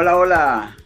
[0.00, 0.76] Hola, hola.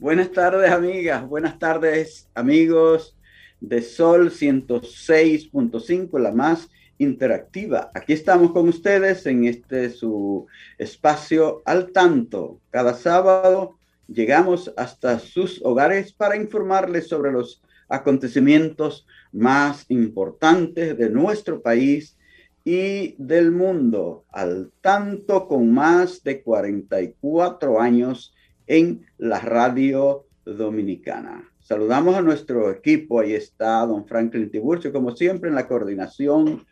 [0.00, 1.24] Buenas tardes, amigas.
[1.28, 3.16] Buenas tardes, amigos
[3.60, 7.92] de Sol 106.5, la más interactiva.
[7.94, 12.60] Aquí estamos con ustedes en este su espacio al tanto.
[12.70, 21.62] Cada sábado llegamos hasta sus hogares para informarles sobre los acontecimientos más importantes de nuestro
[21.62, 22.18] país
[22.64, 28.32] y del mundo, al tanto con más de 44 años
[28.66, 31.48] en la radio dominicana.
[31.60, 33.20] Saludamos a nuestro equipo.
[33.20, 36.64] Ahí está don Franklin Tiburcio, como siempre, en la coordinación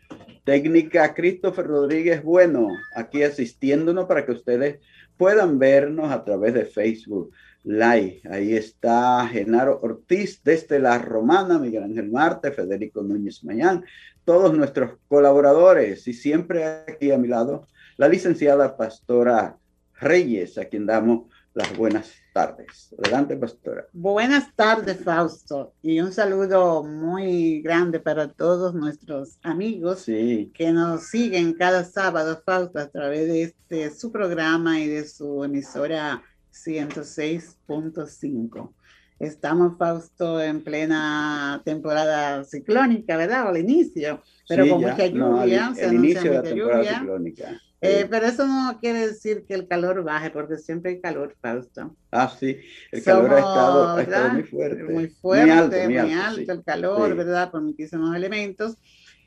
[0.44, 1.14] técnica.
[1.14, 4.78] Christopher Rodríguez Bueno, aquí asistiéndonos para que ustedes
[5.16, 7.32] puedan vernos a través de Facebook
[7.64, 8.20] Live.
[8.30, 13.84] Ahí está Genaro Ortiz desde La Romana, Miguel Ángel Marte, Federico Núñez Mañán,
[14.24, 19.56] todos nuestros colaboradores y siempre aquí a mi lado la licenciada Pastora
[19.98, 22.94] Reyes, a quien damos las buenas tardes.
[22.98, 23.86] Adelante, pastora.
[23.92, 31.54] Buenas tardes, Fausto, y un saludo muy grande para todos nuestros amigos que nos siguen
[31.54, 38.72] cada sábado, Fausto, a través de este su programa y de su emisora 106.5.
[39.20, 43.46] Estamos, Fausto, en plena temporada ciclónica, ¿verdad?
[43.48, 47.60] Al inicio, pero con mucha lluvia, se el inicio de la temporada ciclónica.
[47.86, 51.94] Eh, pero eso no quiere decir que el calor baje, porque siempre hay calor, Fausto.
[52.10, 52.56] Ah, sí,
[52.90, 54.82] el calor ha, estado, muy fuerte.
[54.84, 57.50] Muy fuerte, muy alto, el calor, ¿verdad?
[57.50, 58.76] Por muchísimos elementos.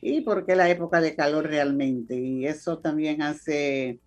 [0.02, 2.16] Y porque la época de calor realmente.
[2.16, 4.00] Y eso también hace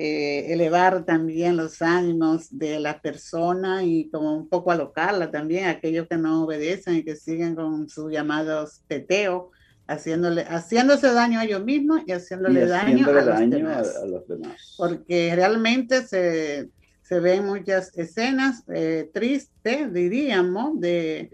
[0.00, 6.06] eh, elevar también los ánimos de la persona y como un poco alocarla también, aquellos
[6.06, 9.50] que no obedecen y que siguen con sus llamados teteo
[9.88, 14.74] haciéndole, haciéndose daño a ellos mismos y haciéndole, daño, a, los demás.
[14.76, 16.70] Porque realmente se,
[17.02, 21.30] se ven muchas escenas eh, tristes, diríamos, de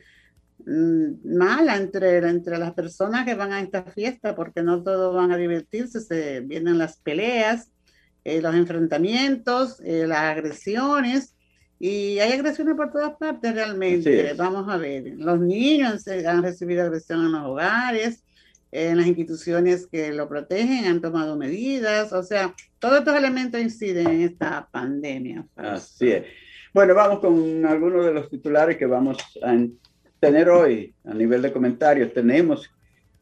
[0.64, 5.32] mm, mala entre, entre las personas que van a esta fiesta, porque no todos van
[5.32, 7.70] a divertirse, se vienen las peleas,
[8.22, 11.34] eh, los enfrentamientos, eh, las agresiones,
[11.80, 14.32] y hay agresiones por todas partes realmente.
[14.34, 18.23] Vamos a ver, los niños han recibido agresión en los hogares,
[18.74, 24.08] en las instituciones que lo protegen han tomado medidas, o sea, todos estos elementos inciden
[24.08, 25.46] en esta pandemia.
[25.54, 26.24] Así es.
[26.72, 29.56] Bueno, vamos con algunos de los titulares que vamos a
[30.18, 32.12] tener hoy a nivel de comentarios.
[32.12, 32.68] Tenemos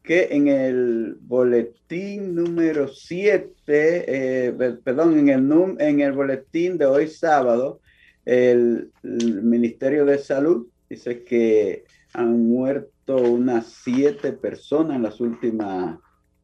[0.01, 4.53] que en el boletín número 7, eh,
[4.83, 7.79] perdón, en el, en el boletín de hoy sábado,
[8.25, 15.99] el Ministerio de Salud dice que han muerto unas siete personas en las últimas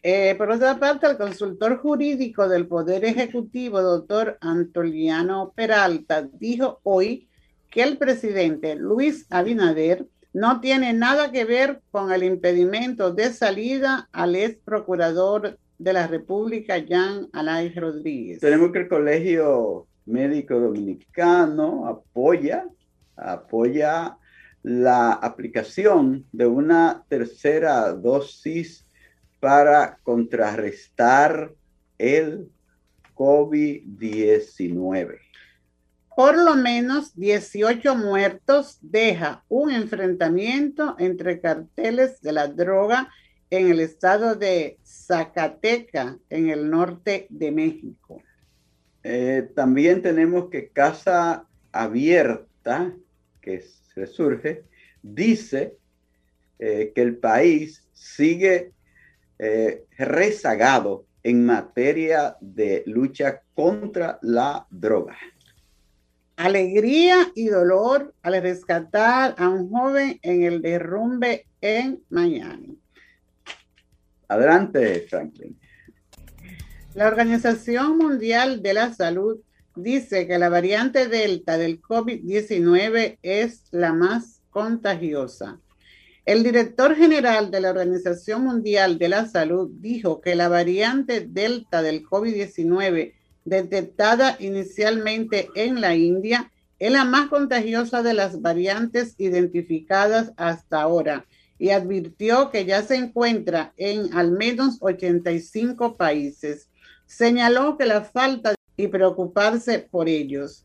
[0.02, 7.28] Eh, por otra parte, el consultor jurídico del Poder Ejecutivo, doctor Antoliano Peralta, dijo hoy
[7.70, 10.06] que el presidente Luis Abinader
[10.38, 16.06] no tiene nada que ver con el impedimento de salida al ex procurador de la
[16.06, 18.38] República, Jean Alain Rodríguez.
[18.38, 22.66] Tenemos que el Colegio Médico Dominicano apoya,
[23.16, 24.16] apoya
[24.62, 28.86] la aplicación de una tercera dosis
[29.40, 31.52] para contrarrestar
[31.98, 32.48] el
[33.16, 35.27] COVID-19
[36.18, 43.08] por lo menos 18 muertos deja un enfrentamiento entre carteles de la droga
[43.50, 48.20] en el estado de Zacateca, en el norte de México.
[49.04, 52.92] Eh, también tenemos que Casa Abierta,
[53.40, 54.64] que se surge,
[55.00, 55.76] dice
[56.58, 58.72] eh, que el país sigue
[59.38, 65.16] eh, rezagado en materia de lucha contra la droga.
[66.38, 72.78] Alegría y dolor al rescatar a un joven en el derrumbe en Miami.
[74.28, 75.58] Adelante, Franklin.
[76.94, 79.40] La Organización Mundial de la Salud
[79.74, 85.58] dice que la variante Delta del COVID-19 es la más contagiosa.
[86.24, 91.82] El director general de la Organización Mundial de la Salud dijo que la variante Delta
[91.82, 93.17] del COVID-19
[93.48, 101.26] detectada inicialmente en la India es la más contagiosa de las variantes identificadas hasta ahora
[101.58, 106.68] y advirtió que ya se encuentra en al menos 85 países.
[107.06, 110.64] Señaló que la falta y preocuparse por ellos.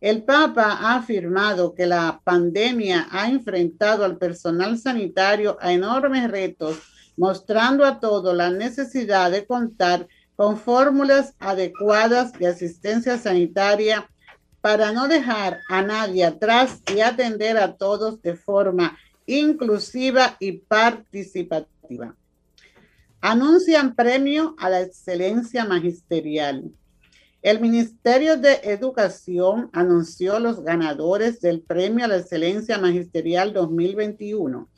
[0.00, 6.78] El Papa ha afirmado que la pandemia ha enfrentado al personal sanitario a enormes retos,
[7.18, 10.19] mostrando a todos la necesidad de contar con
[10.56, 14.08] fórmulas adecuadas de asistencia sanitaria
[14.62, 22.16] para no dejar a nadie atrás y atender a todos de forma inclusiva y participativa.
[23.20, 26.70] Anuncian premio a la excelencia magisterial.
[27.42, 34.68] El Ministerio de Educación anunció los ganadores del Premio a la Excelencia Magisterial 2021.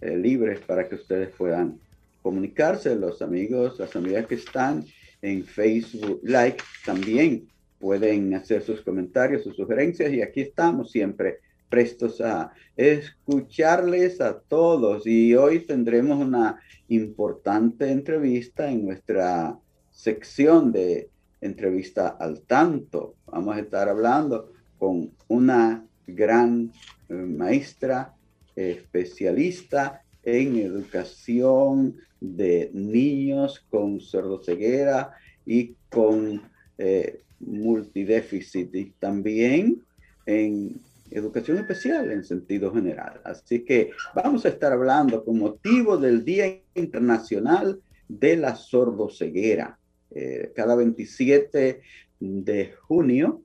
[0.00, 1.78] eh, libres para que ustedes puedan
[2.22, 4.84] comunicarse, los amigos, las amigas que están
[5.22, 7.48] en Facebook Like también
[7.78, 11.38] pueden hacer sus comentarios, sus sugerencias y aquí estamos siempre
[11.70, 19.56] prestos a escucharles a todos y hoy tendremos una importante entrevista en nuestra
[19.90, 21.08] sección de
[21.40, 23.14] entrevista al tanto.
[23.26, 26.72] Vamos a estar hablando con una gran
[27.08, 28.14] eh, maestra
[28.56, 35.12] especialista en educación de niños con sordoceguera
[35.46, 36.42] y con
[36.76, 39.82] eh, multidéficit y también
[40.26, 40.80] en
[41.10, 43.20] educación especial en sentido general.
[43.24, 49.78] Así que vamos a estar hablando con motivo del Día Internacional de la Sordoceguera.
[50.10, 51.82] Eh, cada 27
[52.20, 53.42] de junio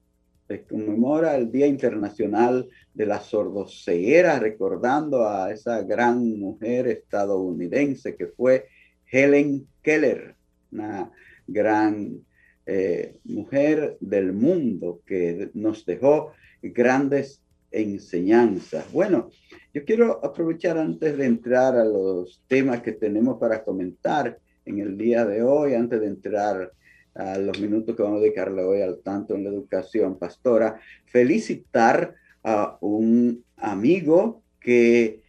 [0.47, 8.27] se conmemora el Día Internacional de la Sordoceguera, recordando a esa gran mujer estadounidense que
[8.27, 8.67] fue
[9.11, 10.35] Helen Keller,
[10.71, 11.11] una
[11.47, 12.25] gran
[12.65, 16.31] eh, mujer del mundo que nos dejó
[16.61, 17.41] grandes
[17.75, 18.91] enseñanzas.
[18.91, 19.29] Bueno,
[19.73, 24.97] yo quiero aprovechar antes de entrar a los temas que tenemos para comentar en el
[24.97, 26.71] día de hoy, antes de entrar
[27.13, 32.15] a los minutos que vamos a dedicarle hoy al tanto en la educación, pastora, felicitar
[32.43, 35.21] a un amigo que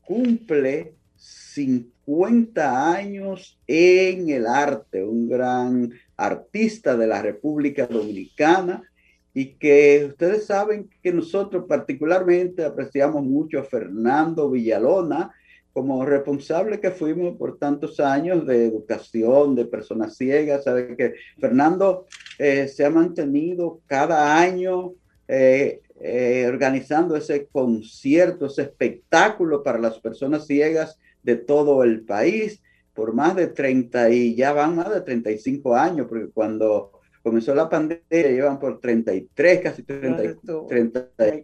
[0.00, 8.82] cumple 50 años en el arte, un gran artista de la República Dominicana
[9.32, 15.32] y que ustedes saben que nosotros particularmente apreciamos mucho a Fernando Villalona
[15.72, 20.64] como responsable que fuimos por tantos años de educación de personas ciegas.
[20.64, 22.06] Sabe que Fernando
[22.38, 24.94] eh, se ha mantenido cada año
[25.28, 32.60] eh, eh, organizando ese concierto, ese espectáculo para las personas ciegas de todo el país
[32.92, 37.68] por más de 30 y ya van más de 35 años, porque cuando comenzó la
[37.68, 40.66] pandemia llevan por 33, casi 34,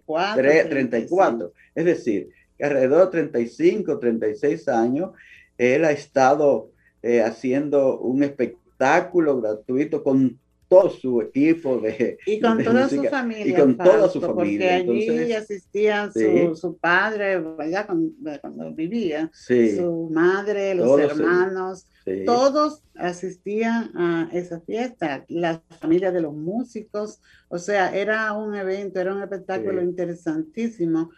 [0.04, 1.52] 34.
[1.74, 2.30] Es decir,
[2.60, 5.10] alrededor de 35, 36 años,
[5.58, 6.70] él ha estado
[7.02, 13.46] eh, haciendo un espectáculo gratuito con todo su equipo de y con toda su familia
[13.46, 17.40] y con toda su familia porque allí asistían su, su, padre
[17.70, 21.86] ya cuando, vivía su madre los hermanos
[22.24, 29.00] todos asistían a esa fiesta la familia de los músicos o sea era un evento
[29.00, 31.10] era un espectáculo interesantísimo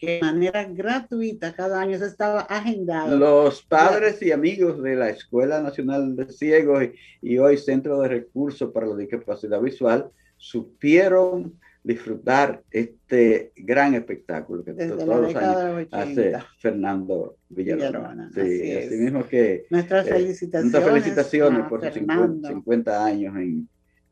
[0.00, 3.16] de manera gratuita cada año se estaba agendado.
[3.16, 6.84] Los padres y amigos de la Escuela Nacional de Ciegos
[7.22, 14.72] y, hoy Centro de Recursos para la Discapacidad Visual supieron disfrutar este gran espectáculo que
[14.72, 18.30] todos los años hace Fernando Villarona.
[18.34, 23.68] sí, así, mismo que nuestras felicitaciones, nuestras felicitaciones por sus 50, años en,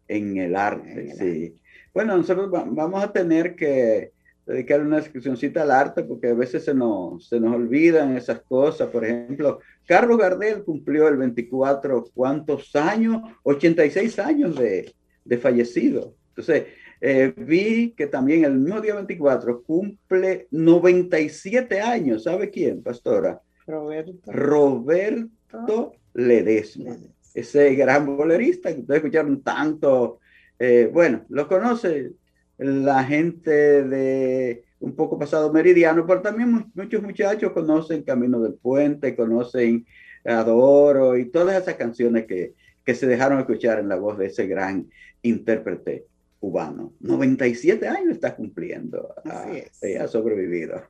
[0.07, 1.15] en el arte.
[1.19, 1.57] sí.
[1.95, 4.13] Bueno, nosotros vamos a tener que
[4.47, 8.89] dedicar una descripcióncita al arte porque a veces se nos, se nos olvidan esas cosas.
[8.89, 13.23] Por ejemplo, Carlos Gardel cumplió el 24, ¿cuántos años?
[13.43, 16.15] 86 años de, de fallecido.
[16.31, 16.65] Entonces,
[17.05, 22.23] eh, vi que también el mismo día 24 cumple 97 años.
[22.23, 23.41] ¿Sabe quién, pastora?
[23.67, 24.31] Roberto.
[24.31, 26.97] Roberto Ledesma.
[27.35, 30.21] Ese gran bolerista que ustedes escucharon tanto.
[30.61, 32.13] Eh, bueno, lo conoce
[32.57, 39.17] la gente de un poco pasado meridiano, pero también muchos muchachos conocen Camino del Puente,
[39.17, 39.85] conocen
[40.25, 42.55] Adoro y todas esas canciones que,
[42.85, 44.89] que se dejaron escuchar en la voz de ese gran
[45.23, 46.07] intérprete
[46.43, 46.93] cubano.
[46.99, 49.15] 97 años está cumpliendo.
[49.25, 49.63] Así
[49.97, 50.83] ah, ha sobrevivido.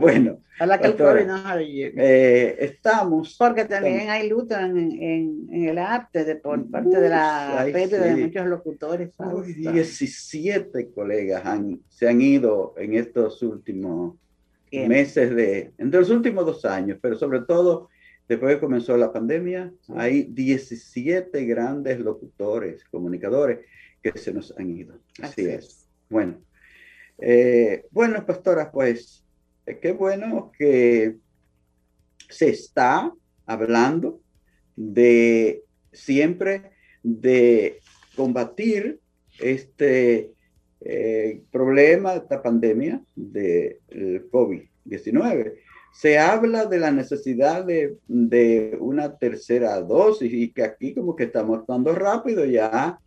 [0.00, 0.40] bueno.
[0.58, 3.36] A la no eh, Estamos.
[3.38, 7.88] Porque también hay luto en, en, en, el arte de, por parte de la red
[7.88, 9.10] de muchos locutores.
[9.56, 14.16] 17 colegas han, se han ido en estos últimos
[14.72, 17.90] meses de, entre los últimos dos años, pero sobre todo
[18.28, 23.60] después que comenzó la pandemia, hay 17 grandes locutores, comunicadores
[24.02, 24.98] que se nos han ido.
[25.20, 25.88] Así, es.
[26.08, 26.40] Bueno,
[27.18, 29.24] eh, bueno, pastora, pues
[29.66, 31.16] eh, qué bueno que
[32.28, 33.12] se está
[33.46, 34.20] hablando
[34.76, 36.70] de siempre
[37.02, 37.80] de
[38.16, 39.00] combatir
[39.38, 40.32] este
[40.80, 45.56] eh, problema, esta pandemia del COVID-19.
[45.92, 51.24] Se habla de la necesidad de, de, una tercera dosis y que aquí como que
[51.24, 52.98] estamos actuando rápido ya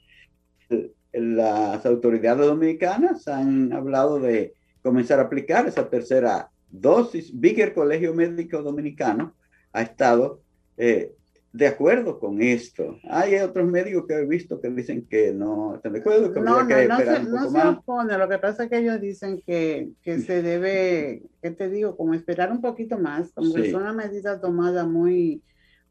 [1.14, 7.32] las autoridades dominicanas han hablado de comenzar a aplicar esa tercera dosis.
[7.40, 9.34] Vi que el Colegio Médico Dominicano
[9.72, 10.42] ha estado
[10.78, 11.14] eh,
[11.54, 12.98] de acuerdo con esto.
[13.10, 16.34] Hay otros médicos que he visto que dicen que no están de acuerdo.
[16.34, 18.18] Que no, no, no, se, no se opone.
[18.18, 21.96] Lo que pasa es que ellos dicen que, que se debe, ¿qué te digo?
[21.96, 25.44] Como esperar un poquito más, como que es una medida tomada muy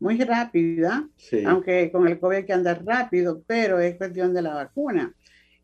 [0.03, 1.09] muy rápida,
[1.47, 5.15] aunque con el COVID hay que andar rápido, pero es cuestión de la vacuna.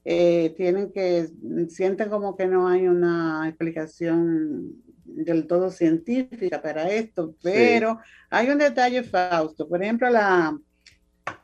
[0.05, 1.29] Eh, tienen que,
[1.69, 7.99] sienten como que no hay una explicación del todo científica para esto, pero
[8.31, 9.69] hay un detalle, Fausto.
[9.69, 10.57] Por ejemplo, la,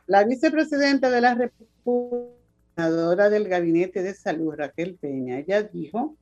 [0.07, 6.15] la vicepresidenta de la República del Gabinete de Salud, Raquel Peña, ella dijo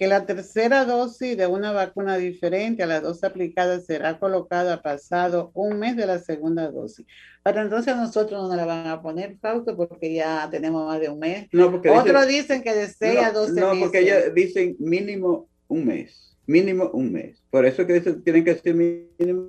[0.00, 5.50] que la tercera dosis de una vacuna diferente a las dos aplicadas será colocada pasado
[5.52, 7.04] un mes de la segunda dosis.
[7.42, 11.18] Para entonces nosotros no la van a poner, Fausto, porque ya tenemos más de un
[11.18, 11.48] mes.
[11.52, 13.68] No, porque Otros dicen, que de 6 a 12 meses.
[13.68, 17.42] No, porque ellos dicen mínimo un mes, mínimo un mes.
[17.50, 19.48] Por eso que dicen, tienen que ser mínimo,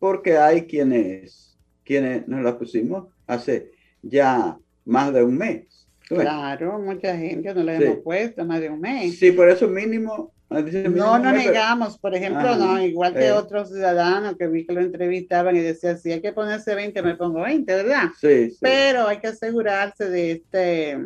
[0.00, 3.70] porque hay quienes, quienes nos la pusimos hace
[4.02, 5.86] ya más de un mes.
[6.08, 9.18] Claro, mucha gente no le hemos puesto más de un mes.
[9.18, 10.32] Sí, por eso mínimo.
[10.50, 13.32] no nos negamos, por ejemplo, no, igual que eh.
[13.32, 17.16] otros ciudadanos que vi que lo entrevistaban y decían, si hay que ponerse 20, me
[17.16, 18.10] pongo 20, ¿verdad?
[18.20, 18.58] Sí, sí.
[18.60, 20.98] Pero hay que asegurarse de este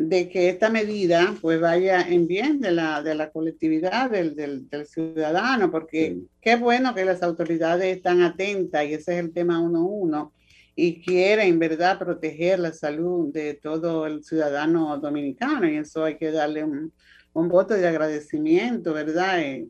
[0.00, 4.70] de que esta medida pues vaya en bien de la, de la colectividad del, del,
[4.70, 9.58] del ciudadano, porque qué bueno que las autoridades están atentas y ese es el tema
[9.60, 10.32] uno uno
[10.80, 16.30] y quieren, ¿verdad?, proteger la salud de todo el ciudadano dominicano y eso hay que
[16.30, 16.92] darle un,
[17.32, 19.66] un voto de agradecimiento, ¿verdad?, eh,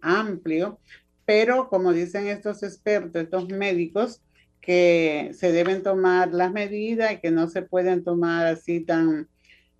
[0.00, 0.78] amplio,
[1.24, 4.22] pero como dicen estos expertos, estos médicos,
[4.60, 9.28] que se deben tomar las medidas y que no se pueden tomar así tan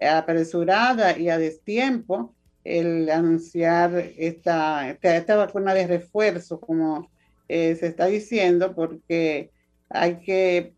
[0.00, 7.09] apresurada y a destiempo el anunciar esta, esta, vacuna de refuerzo, como
[7.47, 9.53] eh, se está diciendo, porque
[9.94, 10.74] hay que,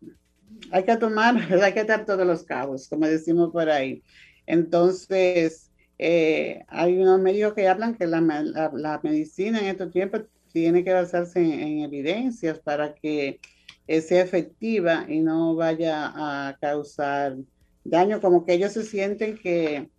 [0.71, 4.03] hay que tomar, hay que atar todos los cabos, como decimos por ahí.
[4.45, 10.83] Entonces, eh, hay unos medios que hablan que la, la, medicina en estos tiempos tiene
[10.83, 13.39] que basarse en, evidencias para que
[13.87, 17.37] eh, sea efectiva y no vaya a causar
[17.83, 19.89] daño, como que ellos se sienten que,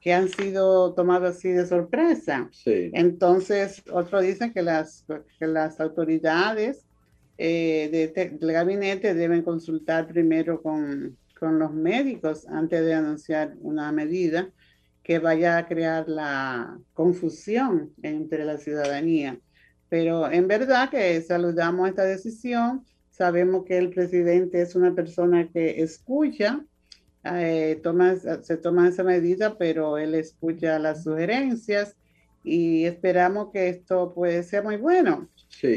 [0.00, 2.50] que han sido tomados así de sorpresa.
[2.64, 5.04] Entonces, otros dicen que las,
[5.38, 6.84] que las autoridades
[7.44, 14.48] eh, del gabinete deben consultar primero con, con los médicos antes de anunciar una medida
[15.02, 19.40] que vaya a crear la confusión entre la ciudadanía.
[19.88, 22.84] Pero en verdad que saludamos esta decisión.
[23.10, 26.64] Sabemos que el presidente es una persona que escucha,
[27.24, 31.96] eh, toma, se toma esa medida, pero él escucha las sugerencias
[32.44, 35.28] y esperamos que esto puede ser muy bueno.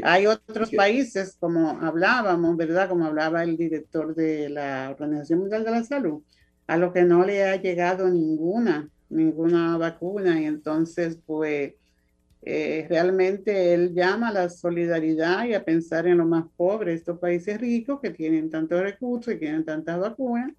[0.04, 2.90] Hay otros países, como hablábamos, ¿verdad?
[2.90, 6.24] Como hablaba el director de la Organización Mundial de la Salud,
[6.68, 11.74] a los que no le ha llegado ninguna, ninguna vacuna y entonces, pues,
[12.42, 17.20] eh, realmente él llama a la solidaridad y a pensar en los más pobres, estos
[17.20, 20.52] países ricos que tienen tantos recursos y tienen tantas vacunas,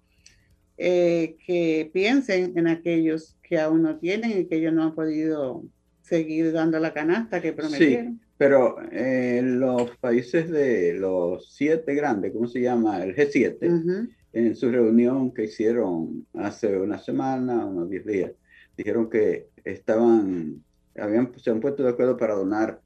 [0.77, 5.63] eh, que piensen en aquellos que aún no tienen y que ellos no han podido
[6.01, 8.21] seguir dando la canasta que prometieron.
[8.37, 13.03] Pero eh, los países de los siete grandes, ¿cómo se llama?
[13.03, 18.31] El G7, en su reunión que hicieron hace una semana, unos diez días,
[18.77, 20.63] dijeron que estaban,
[20.95, 22.79] habían, se han puesto de acuerdo para donar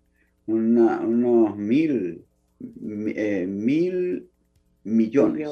[0.48, 2.24] unos mil,
[3.15, 4.31] eh, mil
[4.84, 5.48] millones.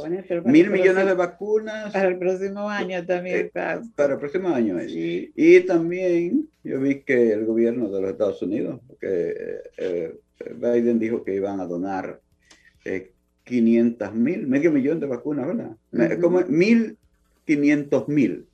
[0.45, 1.93] Mil millones de vacunas.
[1.93, 3.51] Para el próximo año también.
[3.53, 4.77] Eh, para el próximo año.
[4.85, 10.19] Y también yo vi que el gobierno de los Estados Unidos, porque eh,
[10.55, 12.21] Biden dijo que iban a donar
[13.43, 16.19] 500 eh, mil, medio millón de vacunas, ¿verdad?
[16.19, 16.97] Como mil,
[17.45, 18.47] 500 mil,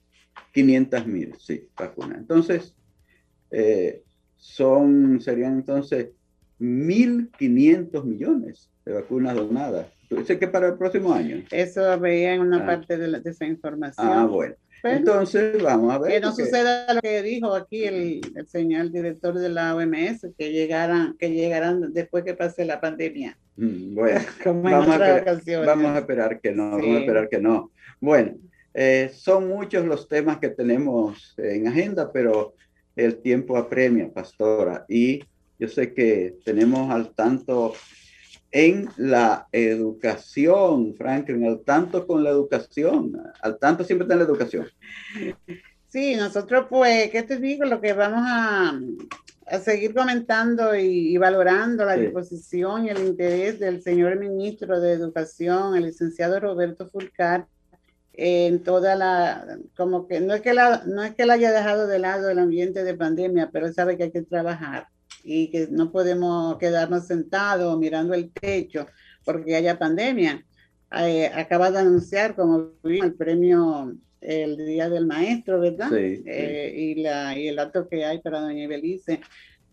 [0.54, 2.18] 500 mil, sí, vacunas.
[2.18, 2.76] Entonces,
[4.38, 6.10] son, serían entonces
[6.60, 11.44] 1.500 millones de vacunas donadas Dice que para el próximo año.
[11.52, 12.65] Eso veía en una ah.
[12.65, 14.08] parte de, esa información.
[14.08, 14.56] Ah, bueno.
[14.84, 16.12] Entonces, vamos a ver.
[16.12, 20.52] Que no suceda lo que dijo aquí el, el, señor director de la OMS, que
[20.52, 23.38] llegaran, que llegaran después que pase la pandemia.
[23.58, 27.72] Mm, bueno, vamos, a esperar, vamos, a esperar, que no, vamos a esperar que no.
[28.00, 28.36] Bueno,
[28.74, 32.54] eh, son muchos los temas que tenemos en agenda, pero
[32.96, 35.24] el tiempo apremia, pastora, y
[35.58, 37.74] yo sé que tenemos al tanto
[38.56, 44.26] en la educación, Franklin, al tanto con la educación, al tanto siempre está en la
[44.26, 44.65] educación.
[45.88, 47.65] Sí, nosotros pues, ¿qué te digo?
[47.65, 48.80] Lo que vamos a,
[49.48, 55.76] a seguir comentando y, valorando la disposición y el interés del señor ministro de Educación,
[55.76, 57.48] el licenciado Roberto Fulcar,
[58.13, 61.88] en toda la, como que no es que, la, no es que él haya dejado
[61.88, 64.88] de lado el ambiente de pandemia, pero sabe que hay que trabajar
[65.26, 68.86] y que no podemos quedarnos sentados mirando el techo
[69.26, 70.46] porque haya pandemia.
[70.98, 75.90] Eh, acaba de anunciar como el premio el Día del Maestro, ¿verdad?
[75.90, 79.20] Sí, eh, y, la, y el acto que hay para doña Ibelice.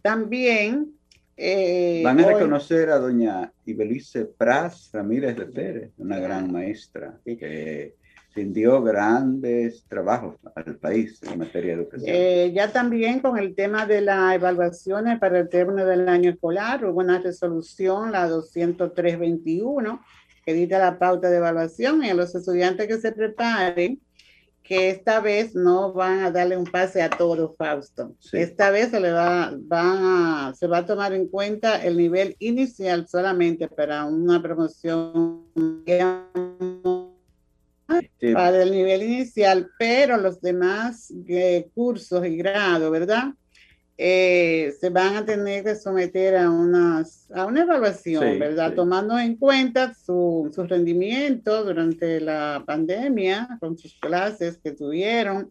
[0.01, 0.95] También...
[1.37, 7.19] Eh, Van a reconocer a doña Ibelice Pras Ramírez de Pérez, una gran maestra.
[7.25, 7.95] Que,
[8.35, 12.11] rindió grandes trabajos al país en materia de educación.
[12.15, 16.85] Eh, ya también con el tema de las evaluaciones para el término del año escolar,
[16.85, 20.01] hubo una resolución, la 20321,
[20.45, 24.01] que dicta la pauta de evaluación y a los estudiantes que se preparen,
[24.63, 28.15] que esta vez no van a darle un pase a todo, Fausto.
[28.33, 33.07] Esta vez se le va, va se va a tomar en cuenta el nivel inicial
[33.09, 35.43] solamente para una promoción
[38.33, 43.35] para el nivel inicial, pero los demás eh, cursos y grados, ¿verdad?
[43.99, 48.75] Eh, se van a tener que someter a, unas, a una evaluación, ¿verdad?
[48.75, 55.51] Tomando en cuenta su, su, rendimiento durante la pandemia, con sus clases que tuvieron,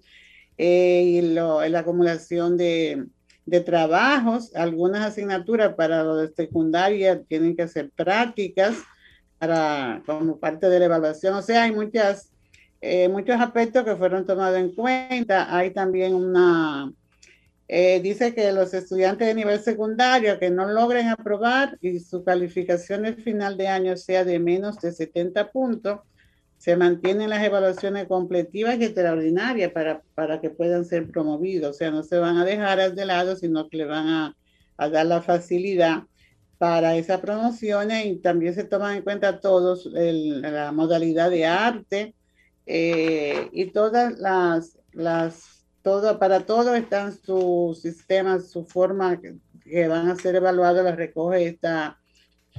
[0.58, 3.06] eh, y lo, la acumulación de,
[3.46, 8.76] de trabajos, algunas asignaturas para los de secundaria tienen que hacer prácticas
[9.38, 11.36] para, como parte de la evaluación.
[11.36, 12.31] O sea, hay muchas
[12.82, 15.56] eh, muchos aspectos que fueron tomados en cuenta.
[15.56, 16.92] Hay también una,
[17.68, 23.04] eh, dice que los estudiantes de nivel secundario que no logren aprobar y su calificación
[23.04, 26.00] de final de año sea de menos de 70 puntos,
[26.58, 31.72] se mantienen las evaluaciones completivas y extraordinarias para, para que puedan ser promovidos.
[31.72, 34.36] O sea, no se van a dejar de lado, sino que le van a,
[34.78, 36.04] a dar la facilidad
[36.58, 42.16] para esas promociones y también se toman en cuenta todos la modalidad de arte
[42.66, 50.10] eh, y todas las, las todo, para todo están sus sistemas, su forma que, van
[50.10, 52.00] a ser evaluados, las recoge esta,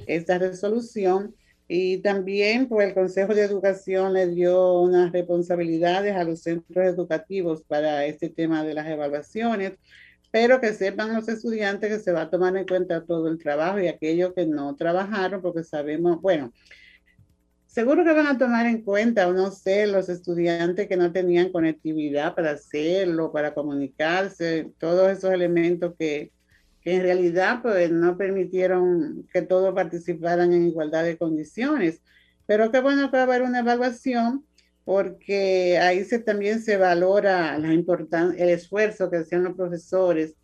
[0.07, 1.35] esta resolución.
[1.67, 7.63] Y también pues, el Consejo de Educación le dio unas responsabilidades a los centros educativos
[7.63, 9.73] para este tema de las evaluaciones
[10.33, 13.79] pero que sepan los estudiantes que se va a tomar en cuenta todo el trabajo
[13.79, 16.51] y aquellos que no trabajaron, porque sabemos, bueno,
[17.73, 22.35] seguro que van a tomar en cuenta, no sé, los estudiantes que no tenían conectividad
[22.35, 26.31] para hacerlo, para comunicarse, todos esos elementos que,
[26.81, 32.03] que en realidad pues, no permitieron que todos participaran en igualdad de condiciones.
[32.45, 34.45] Pero qué bueno que va haber una evaluación
[34.85, 40.35] porque ahí se, también se valora la el esfuerzo que hacían los profesores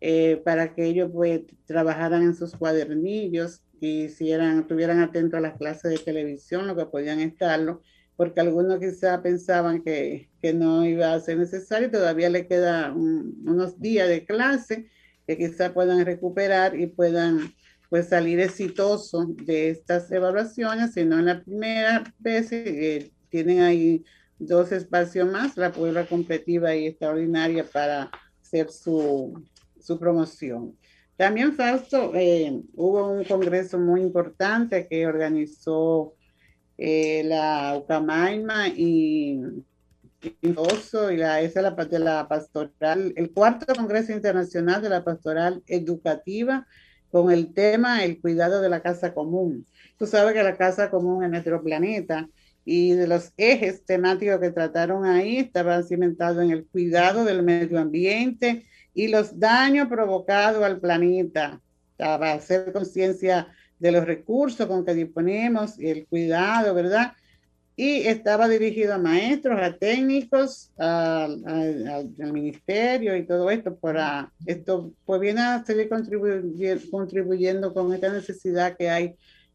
[0.00, 5.40] eh, para que ellos pues, trabajaran en sus cuadernillos y si eran, estuvieran atentos a
[5.40, 7.82] las clases de televisión, lo que podían estarlo,
[8.16, 13.80] porque algunos quizá pensaban que, que no iba a ser necesario, todavía le quedan unos
[13.80, 14.86] días de clase
[15.26, 17.54] que quizá puedan recuperar y puedan
[17.88, 24.04] pues salir exitosos de estas evaluaciones, sino en la primera vez eh, tienen ahí
[24.38, 29.44] dos espacios más, la prueba competitiva y extraordinaria para hacer su,
[29.80, 30.76] su promoción.
[31.20, 36.14] También, Fausto, eh, hubo un congreso muy importante que organizó
[36.78, 39.38] eh, la UCAMAIMA y,
[40.22, 44.88] y Oso, y la, esa es la, de la pastoral, el cuarto Congreso Internacional de
[44.88, 46.66] la Pastoral Educativa
[47.10, 49.66] con el tema el cuidado de la casa común.
[49.98, 52.30] Tú sabes que la casa común en nuestro planeta
[52.64, 57.78] y de los ejes temáticos que trataron ahí estaban cimentados en el cuidado del medio
[57.78, 61.60] ambiente y los daños provocados al planeta,
[61.96, 63.48] para hacer conciencia
[63.78, 67.12] de los recursos con que disponemos y el cuidado, ¿verdad?
[67.76, 74.92] Y estaba dirigido a maestros, a técnicos, al, al, ministerio y todo esto para esto,
[75.06, 75.88] pues viene a seguir
[76.90, 79.14] contribuyendo con esta necesidad que hay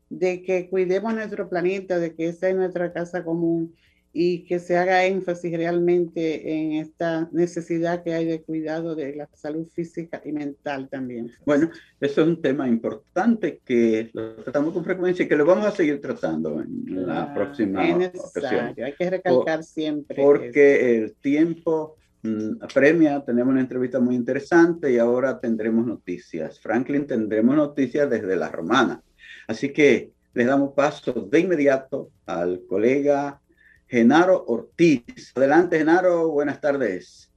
[0.09, 3.75] de que cuidemos nuestro planeta, de que esa es nuestra casa común
[4.17, 9.27] y que se haga énfasis realmente en esta necesidad que hay de cuidado de la
[9.33, 11.33] salud física y mental también.
[11.45, 15.65] Bueno, eso es un tema importante que lo tratamos con frecuencia y que lo vamos
[15.65, 20.15] a seguir tratando en la próxima es necesario, Hay que recalcar siempre.
[20.15, 26.57] Porque el tiempo mm, premia, tenemos una entrevista muy interesante y ahora tendremos noticias.
[26.61, 29.03] Franklin, tendremos noticias desde la romana.
[29.45, 33.41] Así que le damos paso de inmediato al colega
[33.87, 35.31] Genaro Ortiz.
[35.35, 37.31] Adelante, Genaro, buenas tardes.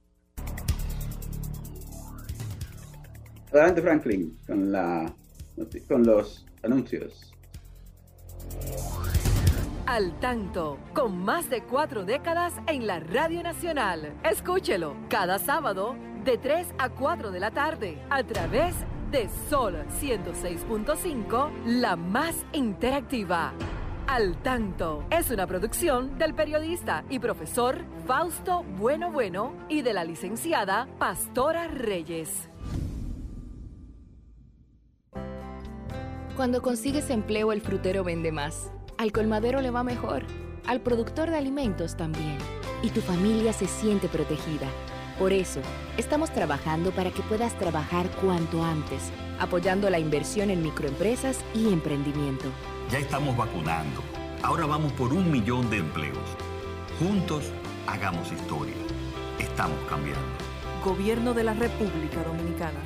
[3.51, 5.13] Adelante, Franklin, con, la,
[5.87, 7.33] con los anuncios.
[9.85, 14.13] Al tanto, con más de cuatro décadas en la Radio Nacional.
[14.23, 18.75] Escúchelo cada sábado de 3 a 4 de la tarde a través
[19.11, 23.53] de Sol 106.5, la más interactiva.
[24.11, 30.03] Al tanto es una producción del periodista y profesor Fausto Bueno Bueno y de la
[30.03, 32.49] licenciada Pastora Reyes.
[36.35, 40.23] Cuando consigues empleo el frutero vende más, al colmadero le va mejor,
[40.65, 42.39] al productor de alimentos también,
[42.81, 44.65] y tu familia se siente protegida.
[45.19, 45.61] Por eso,
[45.97, 52.47] estamos trabajando para que puedas trabajar cuanto antes, apoyando la inversión en microempresas y emprendimiento.
[52.91, 54.01] Ya estamos vacunando.
[54.41, 56.17] Ahora vamos por un millón de empleos.
[56.97, 57.43] Juntos,
[57.85, 58.73] hagamos historia.
[59.37, 60.23] Estamos cambiando.
[60.83, 62.79] Gobierno de la República Dominicana.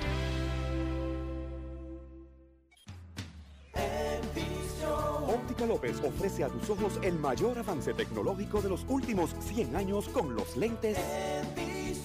[5.25, 10.09] Óptica López ofrece a tus ojos el mayor avance tecnológico de los últimos 100 años
[10.09, 10.97] con los lentes.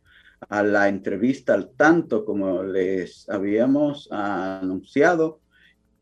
[0.48, 5.40] a la entrevista al tanto, como les habíamos anunciado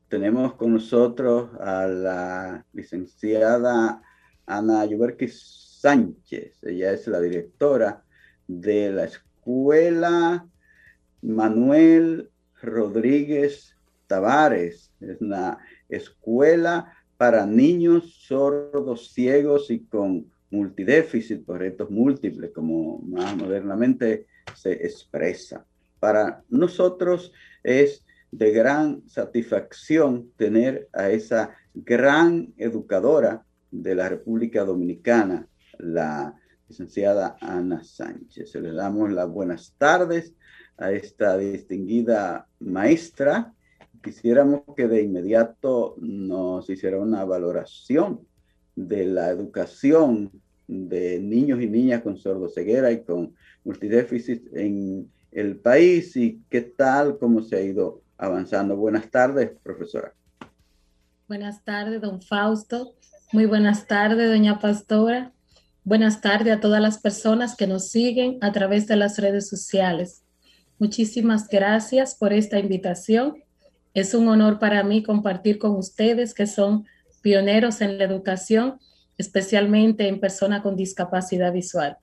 [0.08, 4.02] tenemos con nosotros a la licenciada
[4.46, 6.64] Ana Yuberquis Sánchez.
[6.64, 8.04] Ella es la directora
[8.48, 10.48] de la Escuela
[11.22, 12.30] Manuel
[12.62, 13.76] Rodríguez
[14.08, 14.92] Tavares.
[15.02, 15.58] Es una
[15.90, 24.74] escuela para niños sordos, ciegos y con multidéficit, por retos múltiples, como más modernamente se
[24.74, 25.66] expresa.
[26.00, 27.32] Para nosotros
[27.64, 28.05] es
[28.38, 36.36] de gran satisfacción tener a esa gran educadora de la República Dominicana, la
[36.68, 38.56] licenciada Ana Sánchez.
[38.56, 40.34] Le damos las buenas tardes
[40.78, 43.54] a esta distinguida maestra.
[44.04, 48.20] Quisiéramos que de inmediato nos hiciera una valoración
[48.76, 50.30] de la educación
[50.68, 57.18] de niños y niñas con sordoceguera y con multidéficit en el país y qué tal,
[57.18, 58.76] cómo se ha ido avanzando.
[58.76, 60.14] Buenas tardes, profesora.
[61.28, 62.96] Buenas tardes, don Fausto.
[63.32, 65.34] Muy buenas tardes, doña Pastora.
[65.84, 70.24] Buenas tardes a todas las personas que nos siguen a través de las redes sociales.
[70.78, 73.44] Muchísimas gracias por esta invitación.
[73.94, 76.86] Es un honor para mí compartir con ustedes que son
[77.22, 78.80] pioneros en la educación,
[79.18, 81.98] especialmente en personas con discapacidad visual.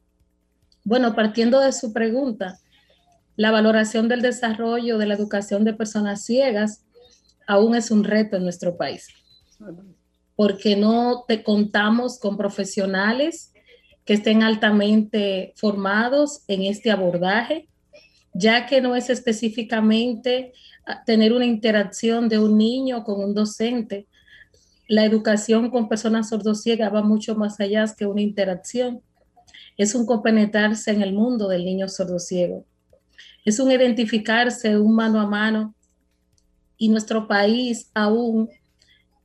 [0.85, 2.59] Bueno, partiendo de su pregunta,
[3.37, 6.85] la valoración del desarrollo de la educación de personas ciegas
[7.47, 9.09] aún es un reto en nuestro país,
[10.37, 13.53] porque no te contamos con profesionales
[14.05, 17.68] que estén altamente formados en este abordaje,
[18.35, 20.53] ya que no es específicamente
[20.87, 24.09] ah, tener una interacción de un niño con un docente.
[24.88, 29.03] La educación con personas sordociegas va mucho más allá que una interacción.
[29.77, 32.66] Es un compenetrarse en el mundo del niño sordociego
[33.45, 35.75] es un identificarse un mano a mano
[36.77, 38.49] y nuestro país aún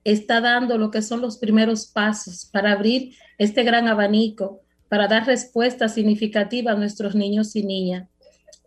[0.03, 5.25] está dando lo que son los primeros pasos para abrir este gran abanico, para dar
[5.25, 8.07] respuesta significativa a nuestros niños y niñas.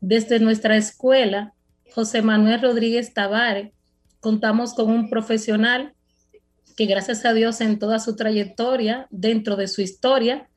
[0.01, 1.55] Desde nuestra escuela,
[1.95, 3.73] José Manuel Rodríguez Tavares,
[4.21, 5.95] contamos con un profesional
[6.77, 10.49] que gracias a Dios en toda su trayectoria, dentro de su historia,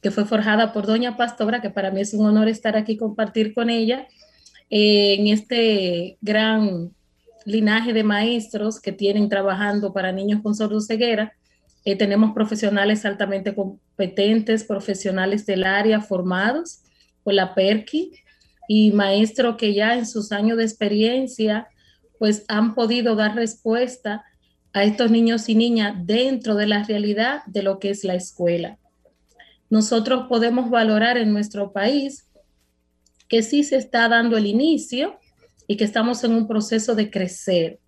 [0.00, 3.54] que fue forjada por Doña Pastora, que para mí es un honor estar aquí compartir
[3.54, 4.06] con ella,
[4.70, 6.92] en este gran
[7.44, 11.32] linaje de maestros que tienen trabajando para niños con sordoceguera.
[11.84, 16.80] Eh, tenemos profesionales altamente competentes, profesionales del área formados
[17.24, 18.12] por la PERCI
[18.68, 21.68] y maestros que ya en sus años de experiencia
[22.18, 24.24] pues han podido dar respuesta
[24.74, 28.76] a estos niños y niñas dentro de la realidad de lo que es la escuela.
[29.70, 32.27] Nosotros podemos valorar en nuestro país
[33.28, 35.18] que sí se está dando el inicio
[35.66, 37.78] y que estamos en un proceso de crecer,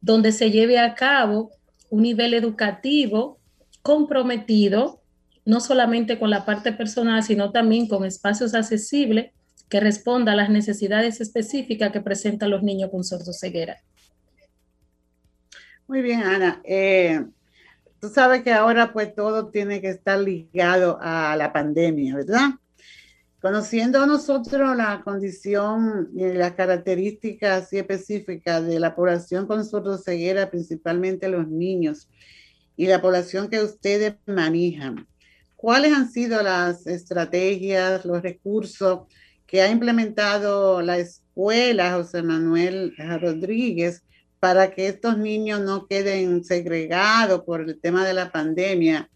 [0.00, 1.50] donde se lleve a cabo
[1.90, 3.40] un nivel educativo
[3.82, 5.02] comprometido,
[5.44, 9.32] no solamente con la parte personal, sino también con espacios accesibles
[9.68, 13.78] que respondan a las necesidades específicas que presentan los niños con sordoceguera.
[15.86, 16.60] Muy bien, Ana.
[16.64, 17.24] Eh,
[18.00, 22.50] tú sabes que ahora pues todo tiene que estar ligado a la pandemia, ¿verdad?
[23.40, 31.48] Conociendo nosotros la condición y las características específicas de la población con sordoceguera, principalmente los
[31.48, 32.10] niños,
[32.76, 35.06] y la población que ustedes manejan,
[35.56, 39.00] ¿cuáles han sido las estrategias, los recursos
[39.46, 44.02] que ha implementado la escuela José Manuel Rodríguez
[44.38, 49.10] para que estos niños no queden segregados por el tema de la pandemia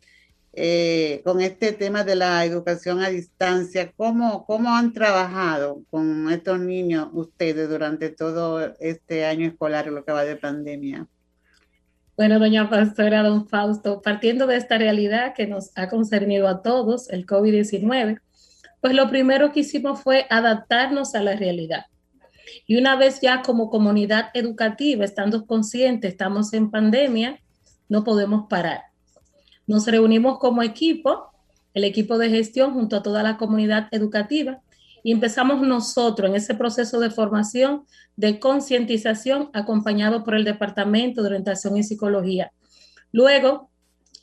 [0.56, 6.60] eh, con este tema de la educación a distancia, ¿cómo, ¿cómo han trabajado con estos
[6.60, 11.06] niños ustedes durante todo este año escolar, lo que va de pandemia?
[12.16, 17.10] Bueno, doña Pastora, don Fausto, partiendo de esta realidad que nos ha concernido a todos,
[17.10, 18.20] el COVID-19,
[18.80, 21.86] pues lo primero que hicimos fue adaptarnos a la realidad.
[22.66, 27.40] Y una vez ya como comunidad educativa, estando conscientes, estamos en pandemia,
[27.88, 28.93] no podemos parar
[29.66, 31.30] nos reunimos como equipo,
[31.74, 34.60] el equipo de gestión junto a toda la comunidad educativa
[35.02, 37.84] y empezamos nosotros en ese proceso de formación,
[38.16, 42.52] de concientización, acompañado por el Departamento de Orientación y Psicología.
[43.12, 43.70] Luego,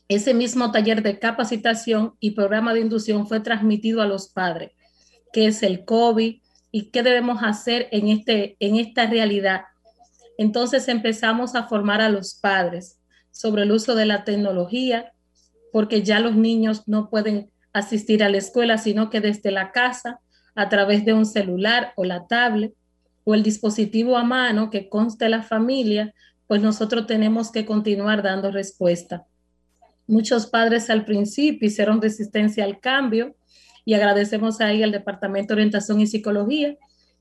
[0.08, 4.71] ese mismo taller de capacitación y programa de inducción fue transmitido a los padres,
[5.32, 9.62] qué es el COVID y qué debemos hacer en, este, en esta realidad.
[10.38, 12.97] Entonces empezamos a formar a los padres
[13.30, 15.13] sobre el uso de la tecnología,
[15.71, 20.19] porque ya los niños no pueden asistir a la escuela, sino que desde la casa,
[20.55, 22.73] a través de un celular o la tablet
[23.23, 26.13] o el dispositivo a mano que conste la familia,
[26.47, 29.25] pues nosotros tenemos que continuar dando respuesta.
[30.07, 33.36] Muchos padres al principio hicieron resistencia al cambio
[33.86, 36.75] y agradecemos ahí al Departamento de Orientación y Psicología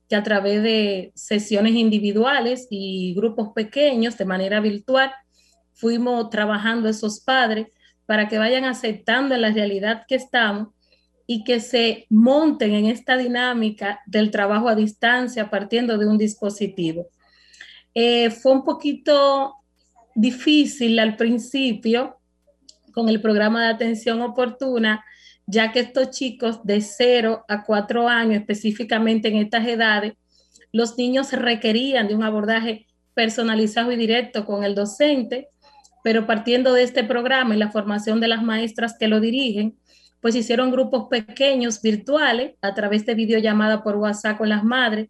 [0.08, 5.12] que a través de sesiones individuales y grupos pequeños de manera virtual
[5.72, 7.68] fuimos trabajando esos padres
[8.10, 10.74] para que vayan aceptando la realidad que estamos
[11.28, 17.06] y que se monten en esta dinámica del trabajo a distancia partiendo de un dispositivo.
[17.94, 19.54] Eh, fue un poquito
[20.16, 22.18] difícil al principio
[22.90, 25.04] con el programa de atención oportuna,
[25.46, 30.14] ya que estos chicos de 0 a 4 años, específicamente en estas edades,
[30.72, 35.50] los niños requerían de un abordaje personalizado y directo con el docente
[36.02, 39.76] pero partiendo de este programa y la formación de las maestras que lo dirigen,
[40.20, 45.08] pues hicieron grupos pequeños virtuales a través de videollamada por WhatsApp con las madres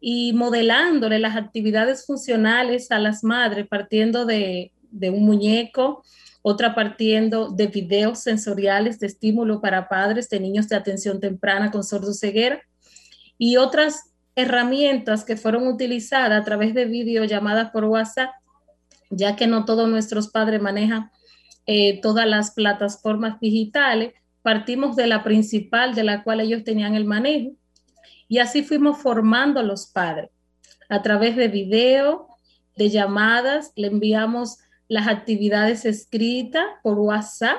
[0.00, 6.04] y modelándole las actividades funcionales a las madres partiendo de, un muñeco,
[6.42, 11.82] otra partiendo de videos sensoriales de estímulo para padres de niños de atención temprana con
[11.82, 12.60] sordoceguera
[13.36, 18.30] y otras herramientas que fueron utilizadas a través de videollamadas por WhatsApp
[19.10, 21.10] ya que no todos nuestros padres manejan
[21.66, 27.04] eh, todas las plataformas digitales, partimos de la principal de la cual ellos tenían el
[27.04, 27.52] manejo
[28.28, 30.30] y así fuimos formando los padres.
[30.88, 32.28] A través de video,
[32.76, 37.58] de llamadas, le enviamos las actividades escritas por WhatsApp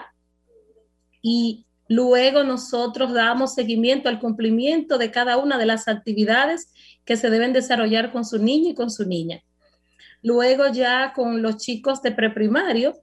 [1.21, 6.71] y luego nosotros damos seguimiento al cumplimiento de cada una de las actividades
[7.03, 9.43] que se deben desarrollar con su niño y con su niña.
[10.23, 12.93] Luego ya con los chicos de preprimario,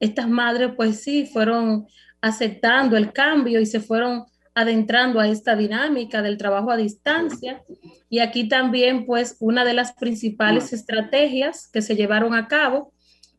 [0.00, 1.86] estas madres pues sí fueron
[2.20, 7.62] aceptando el cambio y se fueron adentrando a esta dinámica del trabajo a distancia.
[8.08, 12.92] Y aquí también pues una de las principales estrategias que se llevaron a cabo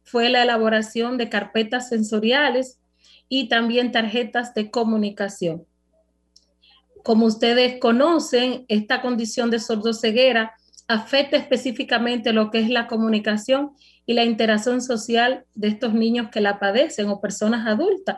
[0.04, 2.80] fue la elaboración de carpetas sensoriales
[3.28, 5.66] y también tarjetas de comunicación.
[7.04, 10.54] Como ustedes conocen, esta condición de sordoceguera
[10.88, 13.72] afecta específicamente lo que es la comunicación
[14.06, 18.18] y la interacción social de estos niños que la padecen o personas adultas.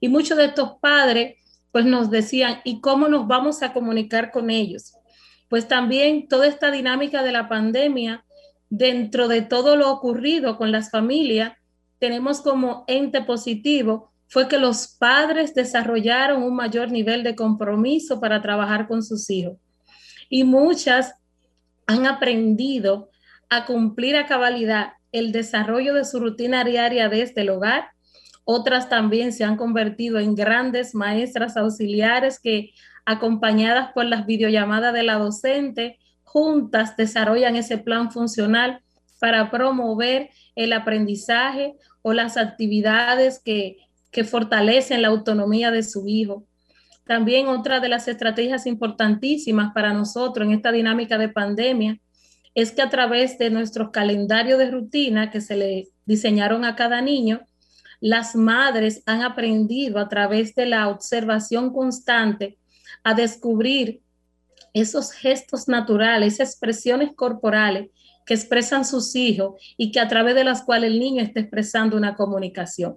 [0.00, 1.36] Y muchos de estos padres
[1.70, 4.92] pues nos decían, ¿y cómo nos vamos a comunicar con ellos?
[5.48, 8.24] Pues también toda esta dinámica de la pandemia,
[8.68, 11.54] dentro de todo lo ocurrido con las familias,
[11.98, 18.40] tenemos como ente positivo fue que los padres desarrollaron un mayor nivel de compromiso para
[18.40, 19.58] trabajar con sus hijos.
[20.30, 21.12] Y muchas
[21.86, 23.10] han aprendido
[23.48, 27.90] a cumplir a cabalidad el desarrollo de su rutina diaria desde el hogar.
[28.44, 32.70] Otras también se han convertido en grandes maestras auxiliares que,
[33.04, 38.80] acompañadas por las videollamadas de la docente, juntas desarrollan ese plan funcional
[39.20, 43.76] para promover el aprendizaje o las actividades que,
[44.10, 46.46] que fortalecen la autonomía de su hijo.
[47.12, 52.00] También otra de las estrategias importantísimas para nosotros en esta dinámica de pandemia
[52.54, 57.02] es que a través de nuestros calendarios de rutina que se le diseñaron a cada
[57.02, 57.42] niño,
[58.00, 62.56] las madres han aprendido a través de la observación constante
[63.04, 64.00] a descubrir
[64.72, 67.90] esos gestos naturales, expresiones corporales
[68.24, 71.94] que expresan sus hijos y que a través de las cuales el niño está expresando
[71.94, 72.96] una comunicación.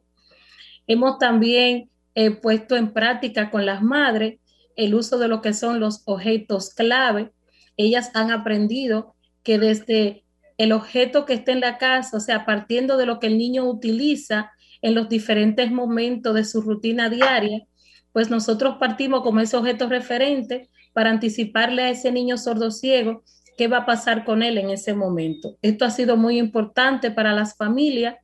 [0.88, 4.39] Hemos también eh, puesto en práctica con las madres
[4.76, 7.32] el uso de lo que son los objetos clave.
[7.78, 10.26] Ellas han aprendido que desde
[10.57, 13.66] el objeto que está en la casa, o sea, partiendo de lo que el niño
[13.66, 14.51] utiliza
[14.82, 17.66] en los diferentes momentos de su rutina diaria,
[18.11, 23.24] pues nosotros partimos como ese objeto referente para anticiparle a ese niño sordo ciego
[23.57, 25.57] qué va a pasar con él en ese momento.
[25.61, 28.16] Esto ha sido muy importante para las familias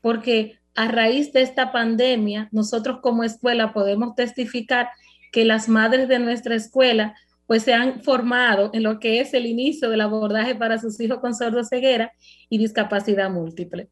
[0.00, 4.88] porque a raíz de esta pandemia, nosotros como escuela podemos testificar
[5.32, 7.14] que las madres de nuestra escuela
[7.46, 11.20] pues se han formado en lo que es el inicio del abordaje para sus hijos
[11.20, 12.12] con sordoceguera
[12.48, 13.88] y discapacidad múltiple.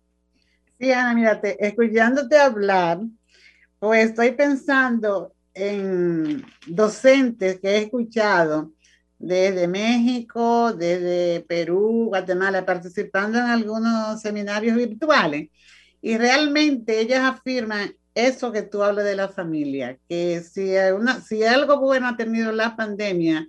[0.78, 3.00] Sí, Ana, mírate, escuchándote hablar,
[3.78, 8.72] pues estoy pensando en docentes que he escuchado
[9.18, 15.48] desde México, desde Perú, Guatemala, participando en algunos seminarios virtuales.
[16.04, 21.44] Y realmente ellas afirman eso que tú hablas de la familia, que si, una, si
[21.44, 23.48] algo bueno ha tenido la pandemia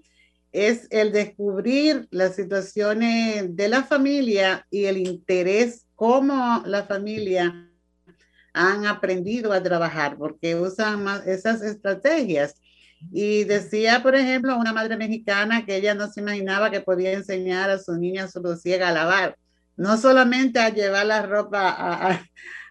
[0.54, 7.70] es el descubrir las situaciones de la familia y el interés, cómo la familia
[8.54, 12.56] han aprendido a trabajar, porque usan más esas estrategias.
[13.12, 17.70] Y decía, por ejemplo, una madre mexicana que ella no se imaginaba que podía enseñar
[17.70, 19.36] a su niña solo ciega a lavar,
[19.78, 22.22] no solamente a llevar la ropa a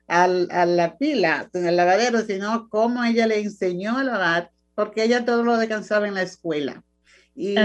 [0.07, 5.24] a la pila, en el lavadero, sino cómo ella le enseñó a lavar, porque ella
[5.24, 6.82] todo lo descansaba en la escuela.
[7.36, 7.57] Y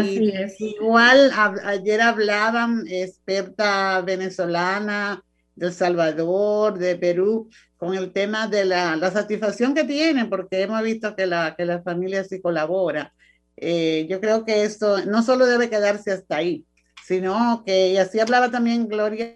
[0.60, 1.32] igual
[1.64, 5.24] ayer hablaban experta venezolana
[5.56, 10.82] de Salvador, de Perú, con el tema de la, la, satisfacción que tienen, porque hemos
[10.82, 13.14] visto que la, que la familia sí colabora.
[13.58, 16.66] Eh, yo creo que esto no solo debe quedarse hasta ahí,
[17.10, 19.36] sino que, y así hablaba también Gloria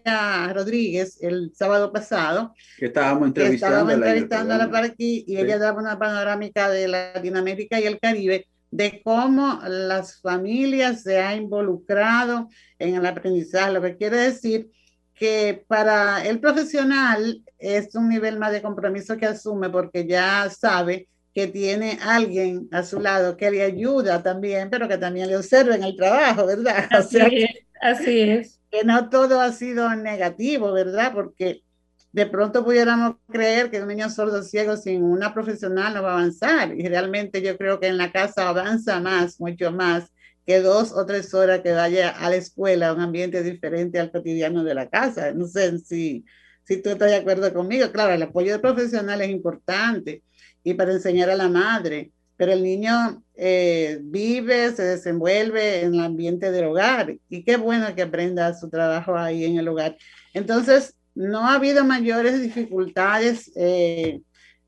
[0.54, 2.54] Rodríguez el sábado pasado.
[2.78, 3.88] Que estábamos entrevistando.
[3.88, 9.02] Que entrevistándola para aquí y ella daba una panorámica de Latinoamérica y el Caribe de
[9.04, 12.48] cómo las familias se han involucrado
[12.78, 14.70] en el aprendizaje, lo que quiere decir
[15.16, 21.08] que para el profesional es un nivel más de compromiso que asume porque ya sabe
[21.34, 25.76] que tiene alguien a su lado que le ayuda también, pero que también le observa
[25.76, 26.88] en el trabajo, ¿verdad?
[26.92, 27.50] Así, es,
[27.82, 28.60] así es.
[28.70, 31.12] Que no todo ha sido negativo, ¿verdad?
[31.14, 31.64] Porque
[32.12, 36.14] de pronto pudiéramos creer que un niño sordo ciego sin una profesional no va a
[36.14, 36.74] avanzar.
[36.78, 40.12] Y realmente yo creo que en la casa avanza más, mucho más,
[40.46, 44.12] que dos o tres horas que vaya a la escuela, a un ambiente diferente al
[44.12, 45.34] cotidiano de la casa.
[45.34, 46.26] No sé si,
[46.64, 47.92] si tú estás de acuerdo conmigo.
[47.92, 50.22] Claro, el apoyo de profesional es importante
[50.64, 52.12] y para enseñar a la madre.
[52.36, 57.94] Pero el niño eh, vive, se desenvuelve en el ambiente del hogar y qué bueno
[57.96, 59.98] que aprenda su trabajo ahí en el hogar.
[60.34, 64.22] Entonces, no ha habido mayores dificultades, eh,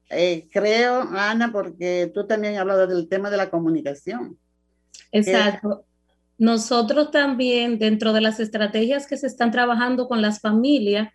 [0.10, 4.38] eh, creo, Ana, porque tú también has hablado del tema de la comunicación.
[5.12, 5.86] Exacto.
[6.38, 11.10] Nosotros también, dentro de las estrategias que se están trabajando con las familias,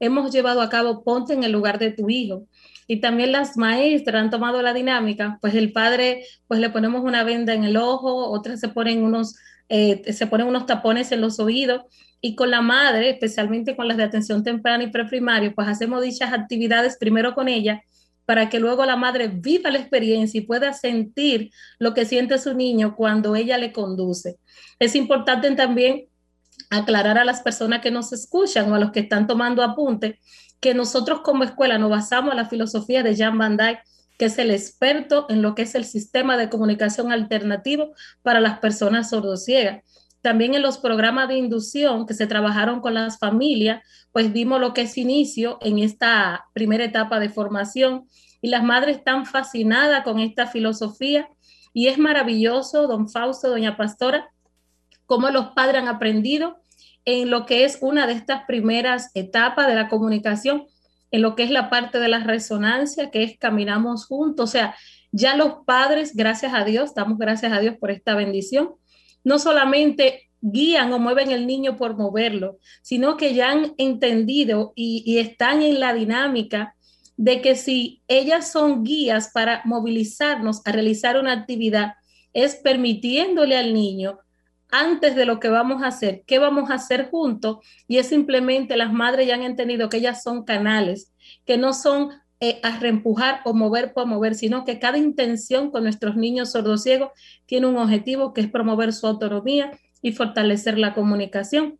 [0.00, 2.46] hemos llevado a cabo Ponte en el lugar de tu hijo
[2.86, 7.24] y también las maestras han tomado la dinámica, pues el padre, pues le ponemos una
[7.24, 9.36] venda en el ojo, otras se ponen unos,
[9.68, 11.82] eh, se ponen unos tapones en los oídos
[12.20, 16.32] y con la madre, especialmente con las de atención temprana y preprimario, pues hacemos dichas
[16.32, 17.82] actividades primero con ella
[18.24, 22.54] para que luego la madre viva la experiencia y pueda sentir lo que siente su
[22.54, 24.36] niño cuando ella le conduce.
[24.78, 26.06] Es importante también
[26.70, 30.20] aclarar a las personas que nos escuchan o a los que están tomando apunte
[30.62, 33.80] que nosotros como escuela nos basamos en la filosofía de Jan Van Dyck,
[34.16, 38.60] que es el experto en lo que es el sistema de comunicación alternativo para las
[38.60, 39.82] personas sordociegas.
[40.20, 43.82] También en los programas de inducción que se trabajaron con las familias,
[44.12, 48.06] pues vimos lo que es inicio en esta primera etapa de formación
[48.40, 51.28] y las madres están fascinadas con esta filosofía
[51.72, 54.30] y es maravilloso, don Fausto, doña Pastora,
[55.06, 56.61] cómo los padres han aprendido
[57.04, 60.66] en lo que es una de estas primeras etapas de la comunicación,
[61.10, 64.50] en lo que es la parte de la resonancia, que es caminamos juntos.
[64.50, 64.74] O sea,
[65.10, 68.70] ya los padres, gracias a Dios, damos gracias a Dios por esta bendición,
[69.24, 75.04] no solamente guían o mueven el niño por moverlo, sino que ya han entendido y,
[75.06, 76.74] y están en la dinámica
[77.16, 81.92] de que si ellas son guías para movilizarnos a realizar una actividad,
[82.32, 84.18] es permitiéndole al niño
[84.72, 88.76] antes de lo que vamos a hacer, qué vamos a hacer juntos, y es simplemente
[88.76, 91.12] las madres ya han entendido que ellas son canales,
[91.44, 92.08] que no son
[92.40, 97.10] eh, a reempujar o mover por mover, sino que cada intención con nuestros niños sordociegos
[97.46, 101.78] tiene un objetivo que es promover su autonomía y fortalecer la comunicación.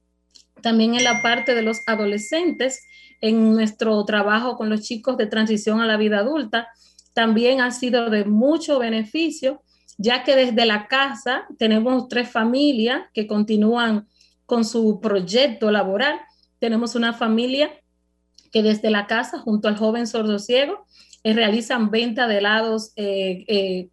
[0.60, 2.84] También en la parte de los adolescentes,
[3.20, 6.68] en nuestro trabajo con los chicos de transición a la vida adulta,
[7.14, 9.62] también ha sido de mucho beneficio,
[9.98, 14.08] ya que desde la casa tenemos tres familias que continúan
[14.46, 16.20] con su proyecto laboral.
[16.58, 17.70] Tenemos una familia
[18.50, 20.86] que desde la casa, junto al joven sordo ciego,
[21.24, 23.88] eh, realizan venta de helados eh, eh,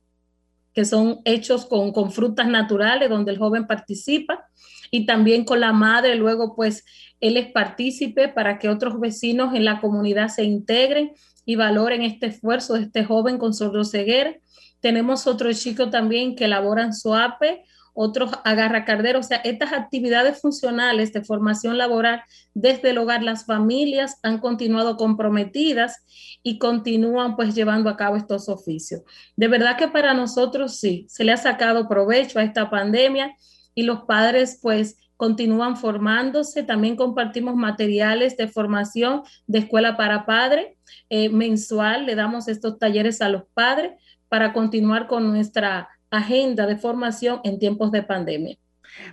[0.73, 4.45] que son hechos con, con, frutas naturales, donde el joven participa,
[4.91, 6.83] y también con la madre, luego pues
[7.19, 11.11] él es partícipe para que otros vecinos en la comunidad se integren
[11.45, 14.35] y valoren este esfuerzo de este joven con sordoceguera.
[14.79, 17.63] Tenemos otros chicos también que elaboran suape
[18.01, 22.21] otros agarra cardero, o sea, estas actividades funcionales de formación laboral
[22.53, 26.05] desde el hogar, las familias han continuado comprometidas
[26.41, 29.01] y continúan pues llevando a cabo estos oficios.
[29.35, 33.35] De verdad que para nosotros sí, se le ha sacado provecho a esta pandemia
[33.75, 36.63] y los padres pues continúan formándose.
[36.63, 40.77] También compartimos materiales de formación de escuela para padres
[41.09, 42.05] eh, mensual.
[42.05, 43.91] Le damos estos talleres a los padres
[44.29, 48.57] para continuar con nuestra agenda de formación en tiempos de pandemia?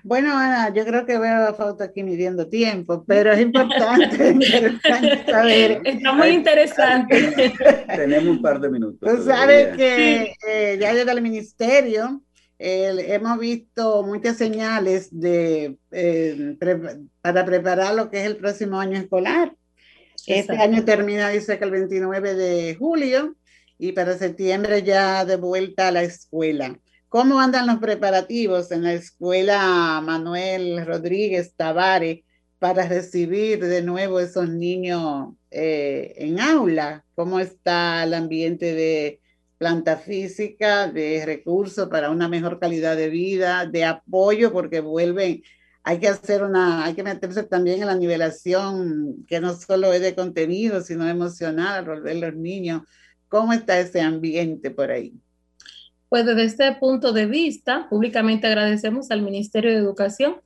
[0.03, 4.37] Bueno, Ana, yo creo que veo a falta aquí midiendo tiempo, pero es importante,
[5.27, 5.81] saber.
[5.85, 7.55] Está muy interesante.
[7.87, 8.99] Tenemos un par de minutos.
[9.01, 12.23] Tú sabes que eh, ya desde el ministerio
[12.59, 16.57] hemos visto muchas señales de, eh,
[17.21, 19.55] para preparar lo que es el próximo año escolar.
[20.27, 23.37] Este año termina, dice que el 29 de julio,
[23.79, 26.79] y para septiembre ya de vuelta a la escuela.
[27.09, 32.25] ¿Cómo andan los preparativos en la escuela Manuel Rodríguez Tavares
[32.59, 37.05] para recibir de nuevo esos niños eh, en aula?
[37.15, 39.21] ¿Cómo está el ambiente de
[39.59, 45.43] planta física, de recursos para una mejor calidad de vida, de apoyo, porque vuelven,
[45.83, 50.01] hay que hacer una, hay que meterse también en la nivelación, que no solo es
[50.01, 52.83] de contenido, sino emocional, volver los niños.
[53.37, 55.13] ¿Cómo está ese ambiente por ahí?
[56.09, 60.37] Pues desde este punto de vista, públicamente agradecemos al Ministerio de Educación,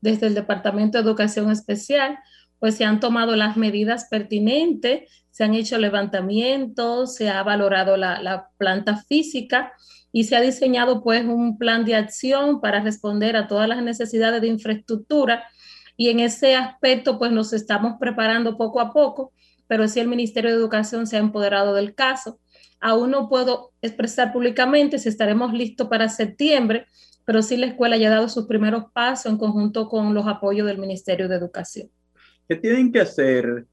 [0.00, 2.18] desde el Departamento de Educación Especial,
[2.58, 8.20] pues se han tomado las medidas pertinentes, se han hecho levantamientos, se ha valorado la,
[8.20, 9.72] la planta física
[10.10, 14.40] y se ha diseñado pues un plan de acción para responder a todas las necesidades
[14.40, 15.44] de infraestructura
[15.96, 19.34] y en ese aspecto pues nos estamos preparando poco a poco,
[19.70, 22.40] pero sí el Ministerio de Educación se ha empoderado del caso
[22.80, 26.86] Aún no puedo expresar públicamente si estaremos listos para septiembre,
[27.26, 30.66] pero sí la escuela ya ha dado sus primeros pasos en conjunto con los apoyos
[30.66, 31.90] del Ministerio de Educación.
[32.48, 33.66] ¿Qué tienen que hacer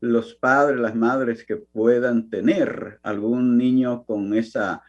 [0.00, 4.82] los padres, las madres que puedan tener algún niño con esa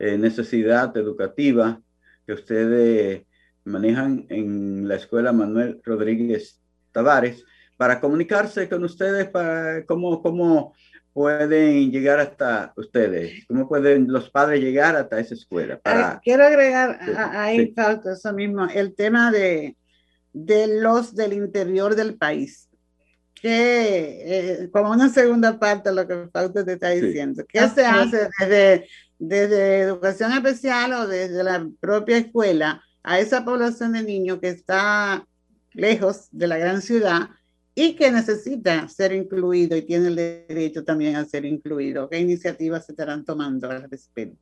[0.00, 1.80] eh, necesidad educativa
[2.26, 3.22] que ustedes
[3.62, 7.44] manejan en la escuela Manuel Rodríguez Tavares
[7.76, 10.74] para comunicarse con ustedes para cómo, cómo
[11.12, 13.46] pueden llegar hasta ustedes?
[13.46, 15.78] ¿Cómo pueden los padres llegar hasta esa escuela?
[15.78, 16.20] Para...
[16.22, 16.98] Quiero agregar
[17.32, 17.74] ahí, sí.
[18.12, 19.76] eso mismo, el tema de,
[20.32, 22.68] de los del interior del país.
[23.34, 24.22] Que,
[24.62, 28.28] eh, como una segunda parte de lo que Fausto te está diciendo, ¿qué se hace
[28.40, 34.48] desde, desde educación especial o desde la propia escuela a esa población de niños que
[34.48, 35.26] está
[35.74, 37.28] lejos de la gran ciudad
[37.74, 42.08] y que necesita ser incluido y tiene el derecho también a ser incluido.
[42.08, 44.38] ¿Qué iniciativas se estarán tomando al respecto?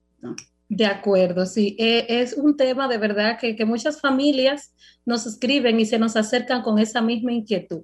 [0.68, 1.76] De acuerdo, sí.
[1.78, 4.74] Eh, es un tema de verdad que, que, muchas familias
[5.04, 7.82] nos escriben y se nos acercan con esa misma inquietud.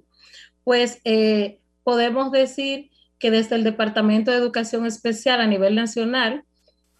[0.63, 6.43] Pues eh, podemos decir que desde el Departamento de Educación Especial a nivel nacional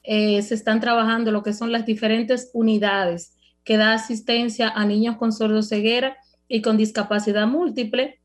[0.04, 5.18] eh, se están trabajando lo que son las diferentes unidades que da asistencia a niños
[5.18, 8.18] con sordoceguera y con discapacidad múltiple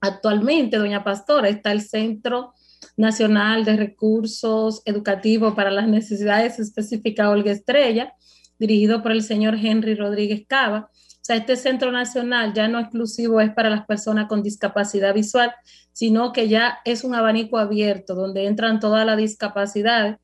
[0.00, 2.54] Actualmente, doña Pastora, está el Centro
[2.96, 8.14] Nacional de Recursos Educativos para las Necesidades Específicas Olga Estrella,
[8.58, 10.90] dirigido por el señor Henry Rodríguez Cava.
[10.92, 15.52] O sea, este centro nacional ya no exclusivo es para las personas con discapacidad visual,
[15.92, 20.16] sino que ya es un abanico abierto donde entran todas las discapacidades.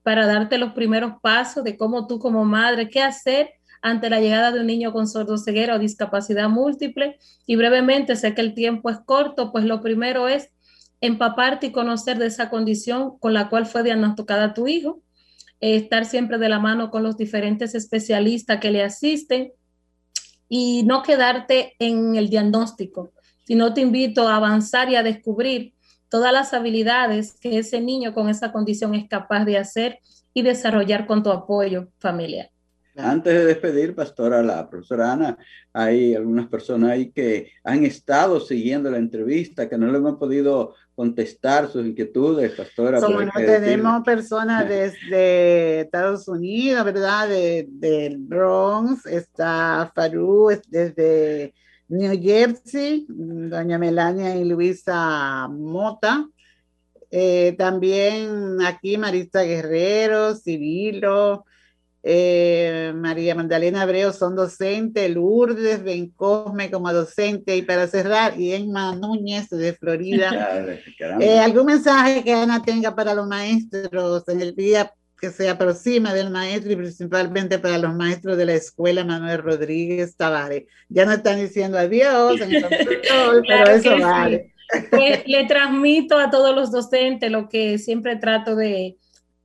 [0.03, 3.51] para darte los primeros pasos de cómo tú como madre, qué hacer
[3.83, 7.19] ante la llegada de un niño con sordoceguera o discapacidad múltiple.
[7.47, 10.51] Y brevemente, sé que el tiempo es corto, pues lo primero es
[11.01, 15.01] empaparte y conocer de esa condición con la cual fue diagnosticada tu hijo,
[15.61, 19.53] estar siempre de la mano con los diferentes especialistas que le asisten
[20.49, 23.13] y no quedarte en el diagnóstico,
[23.45, 25.75] sino te invito a avanzar y a descubrir
[26.09, 29.99] todas las habilidades que ese niño con esa condición es capaz de hacer
[30.35, 32.51] y desarrollar con tu apoyo familiar.
[32.97, 35.39] Antes de despedir, pastora, la profesora Ana,
[35.73, 40.75] hay algunas personas ahí que han estado siguiendo la entrevista, que no le han podido
[41.01, 43.01] contestar sus inquietudes, pastora.
[43.01, 47.27] Como no tenemos personas desde Estados Unidos, ¿verdad?
[47.27, 51.55] De, del Bronx, está Farú desde
[51.89, 56.29] New Jersey, doña Melania y Luisa Mota.
[57.11, 61.47] Eh, también aquí Marista Guerrero, Civilo,
[62.03, 68.95] eh, María Magdalena Abreu son docentes, Lourdes Bencosme como docente, y para cerrar, y Emma
[68.95, 70.31] Núñez de Florida.
[71.21, 76.15] Eh, ¿Algún mensaje que Ana tenga para los maestros en el día que se aproxima
[76.15, 80.65] del maestro y principalmente para los maestros de la escuela Manuel Rodríguez Tavares?
[80.89, 82.65] Ya no están diciendo adiós, en el
[83.49, 84.53] pero eso vale.
[84.91, 88.97] Pues, le transmito a todos los docentes lo que siempre trato de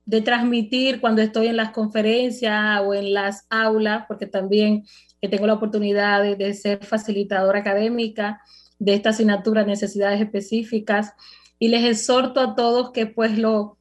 [0.06, 4.84] de transmitir cuando estoy en las conferencias o en las aulas, porque también
[5.28, 8.40] tengo la oportunidad de, ser facilitadora académica
[8.78, 11.12] de esta asignatura, necesidades específicas,
[11.58, 13.78] y les exhorto a todos que pues lo,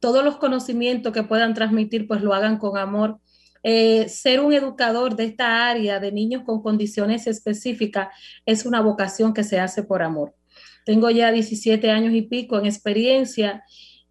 [0.00, 3.18] todos los conocimientos que puedan transmitir pues lo hagan con amor.
[3.62, 8.08] Eh, ser un educador de esta área de niños con condiciones específicas
[8.46, 10.34] es una vocación que se hace por amor.
[10.84, 13.64] Tengo ya 17 años y pico en experiencia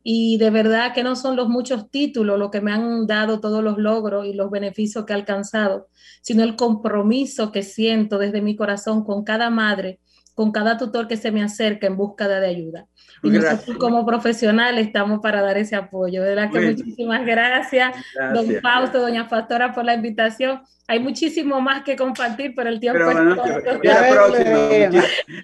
[0.08, 3.64] y de verdad que no son los muchos títulos lo que me han dado todos
[3.64, 5.88] los logros y los beneficios que he alcanzado,
[6.22, 10.00] sino el compromiso que siento desde mi corazón con cada madre,
[10.36, 12.86] con cada tutor que se me acerca en búsqueda de ayuda.
[13.24, 16.22] Y nosotros como profesionales estamos para dar ese apoyo.
[16.22, 17.96] De verdad que muchísimas gracias,
[18.34, 20.62] don Fausto, doña Pastora, por la invitación.
[20.88, 23.18] Hay muchísimo más que compartir, pero el tiempo es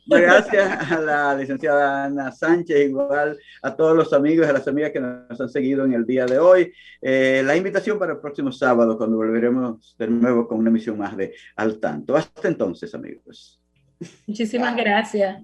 [0.06, 4.92] Gracias a la licenciada Ana Sánchez, igual a todos los amigos y a las amigas
[4.92, 6.72] que nos han seguido en el día de hoy.
[7.02, 11.16] Eh, la invitación para el próximo sábado, cuando volveremos de nuevo con una emisión más
[11.18, 12.16] de Al Tanto.
[12.16, 13.61] Hasta entonces, amigos.
[14.28, 15.43] Muchísimas gracias.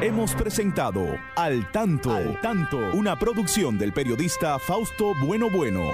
[0.00, 5.92] Hemos presentado Al Tanto, Al Tanto, una producción del periodista Fausto Bueno Bueno.